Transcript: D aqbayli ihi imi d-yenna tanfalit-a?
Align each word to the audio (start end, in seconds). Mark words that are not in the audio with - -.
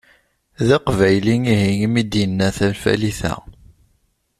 D 0.67 0.69
aqbayli 0.77 1.35
ihi 1.53 1.71
imi 1.85 2.03
d-yenna 2.11 2.49
tanfalit-a? 2.57 3.33